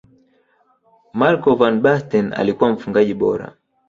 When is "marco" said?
1.13-1.55